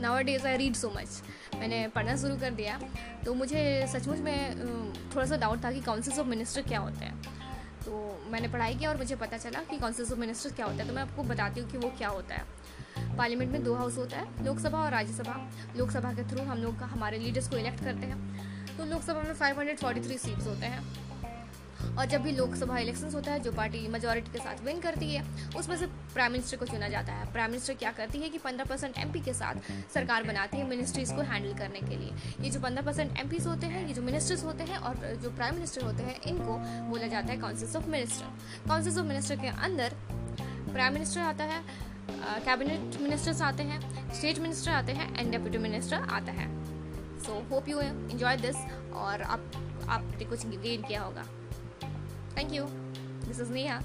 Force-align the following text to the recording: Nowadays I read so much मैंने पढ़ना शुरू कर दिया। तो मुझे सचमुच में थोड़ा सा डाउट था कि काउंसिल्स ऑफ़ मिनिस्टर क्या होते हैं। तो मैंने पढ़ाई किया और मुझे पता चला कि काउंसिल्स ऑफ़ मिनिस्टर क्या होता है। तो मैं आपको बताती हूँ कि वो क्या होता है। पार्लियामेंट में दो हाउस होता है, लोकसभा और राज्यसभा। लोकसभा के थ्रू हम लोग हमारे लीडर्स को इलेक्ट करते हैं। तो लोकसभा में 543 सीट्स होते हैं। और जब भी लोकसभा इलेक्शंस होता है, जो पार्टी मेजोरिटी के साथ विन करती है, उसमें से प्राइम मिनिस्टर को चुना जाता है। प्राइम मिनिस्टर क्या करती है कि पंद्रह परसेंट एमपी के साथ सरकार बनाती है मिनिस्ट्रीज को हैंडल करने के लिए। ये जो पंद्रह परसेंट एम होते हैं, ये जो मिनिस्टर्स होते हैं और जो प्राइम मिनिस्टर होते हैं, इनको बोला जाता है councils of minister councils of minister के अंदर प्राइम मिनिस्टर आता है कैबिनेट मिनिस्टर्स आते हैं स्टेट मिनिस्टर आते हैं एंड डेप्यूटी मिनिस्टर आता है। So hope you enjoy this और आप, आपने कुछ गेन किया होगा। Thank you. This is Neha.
Nowadays 0.22 0.46
I 0.46 0.56
read 0.56 0.74
so 0.74 0.90
much 0.90 1.22
मैंने 1.58 1.86
पढ़ना 1.88 2.16
शुरू 2.16 2.36
कर 2.36 2.50
दिया। 2.50 2.80
तो 3.24 3.34
मुझे 3.34 3.86
सचमुच 3.92 4.18
में 4.18 4.58
थोड़ा 5.14 5.26
सा 5.26 5.36
डाउट 5.36 5.64
था 5.64 5.72
कि 5.72 5.80
काउंसिल्स 5.80 6.18
ऑफ़ 6.18 6.26
मिनिस्टर 6.26 6.62
क्या 6.62 6.78
होते 6.78 7.04
हैं। 7.04 7.22
तो 7.84 8.24
मैंने 8.30 8.48
पढ़ाई 8.48 8.74
किया 8.74 8.90
और 8.90 8.96
मुझे 8.96 9.16
पता 9.16 9.36
चला 9.36 9.60
कि 9.60 9.78
काउंसिल्स 9.78 10.12
ऑफ़ 10.12 10.18
मिनिस्टर 10.18 10.50
क्या 10.50 10.66
होता 10.66 10.82
है। 10.82 10.88
तो 10.88 10.94
मैं 10.94 11.02
आपको 11.02 11.22
बताती 11.22 11.60
हूँ 11.60 11.70
कि 11.70 11.78
वो 11.78 11.88
क्या 11.98 12.08
होता 12.08 12.34
है। 12.34 13.16
पार्लियामेंट 13.16 13.52
में 13.52 13.64
दो 13.64 13.74
हाउस 13.74 13.96
होता 13.98 14.16
है, 14.16 14.44
लोकसभा 14.44 14.78
और 14.78 14.90
राज्यसभा। 14.90 15.50
लोकसभा 15.76 16.12
के 16.12 16.22
थ्रू 16.22 16.44
हम 16.44 16.58
लोग 16.58 16.74
हमारे 16.74 17.18
लीडर्स 17.18 17.48
को 17.48 17.56
इलेक्ट 17.56 17.80
करते 17.80 18.06
हैं। 18.06 18.76
तो 18.78 18.84
लोकसभा 18.84 19.22
में 19.22 19.34
543 19.34 20.22
सीट्स 20.22 20.46
होते 20.46 20.66
हैं। 20.66 21.05
और 21.98 22.06
जब 22.06 22.22
भी 22.22 22.32
लोकसभा 22.32 22.78
इलेक्शंस 22.78 23.14
होता 23.14 23.32
है, 23.32 23.40
जो 23.40 23.52
पार्टी 23.52 23.86
मेजोरिटी 23.88 24.32
के 24.32 24.38
साथ 24.38 24.64
विन 24.64 24.80
करती 24.80 25.10
है, 25.10 25.24
उसमें 25.56 25.76
से 25.76 25.86
प्राइम 25.86 26.32
मिनिस्टर 26.32 26.56
को 26.56 26.66
चुना 26.66 26.88
जाता 26.88 27.12
है। 27.12 27.32
प्राइम 27.32 27.50
मिनिस्टर 27.50 27.74
क्या 27.74 27.92
करती 27.92 28.18
है 28.18 28.28
कि 28.28 28.38
पंद्रह 28.38 28.64
परसेंट 28.64 28.98
एमपी 28.98 29.20
के 29.20 29.32
साथ 29.34 29.70
सरकार 29.94 30.24
बनाती 30.24 30.58
है 30.58 30.68
मिनिस्ट्रीज 30.68 31.12
को 31.12 31.22
हैंडल 31.22 31.54
करने 31.58 31.80
के 31.80 31.96
लिए। 31.96 32.12
ये 32.40 32.50
जो 32.50 32.60
पंद्रह 32.60 32.86
परसेंट 32.86 33.18
एम 33.18 33.30
होते 33.46 33.66
हैं, 33.66 33.86
ये 33.88 33.94
जो 33.94 34.02
मिनिस्टर्स 34.02 34.44
होते 34.44 34.64
हैं 34.64 34.78
और 34.78 34.96
जो 35.22 35.30
प्राइम 35.30 35.54
मिनिस्टर 35.54 35.84
होते 35.84 36.02
हैं, 36.02 36.20
इनको 36.22 36.58
बोला 36.90 37.06
जाता 37.06 37.32
है 37.32 37.38
councils 37.40 37.76
of 37.76 37.88
minister 37.88 38.68
councils 38.68 38.98
of 38.98 39.06
minister 39.06 39.36
के 39.36 39.48
अंदर 39.48 39.96
प्राइम 40.72 40.92
मिनिस्टर 40.92 41.20
आता 41.20 41.44
है 41.44 41.62
कैबिनेट 42.44 43.00
मिनिस्टर्स 43.00 43.40
आते 43.42 43.62
हैं 43.62 44.12
स्टेट 44.14 44.38
मिनिस्टर 44.38 44.70
आते 44.70 44.92
हैं 44.92 45.08
एंड 45.18 45.30
डेप्यूटी 45.30 45.58
मिनिस्टर 45.58 45.96
आता 45.96 46.32
है। 46.32 46.48
So 47.22 47.40
hope 47.50 47.68
you 47.68 47.80
enjoy 47.80 48.36
this 48.36 48.56
और 48.94 49.22
आप, 49.22 49.50
आपने 49.88 50.24
कुछ 50.24 50.46
गेन 50.46 50.82
किया 50.82 51.00
होगा। 51.02 51.24
Thank 52.36 52.52
you. 52.52 52.70
This 53.26 53.38
is 53.38 53.48
Neha. 53.48 53.82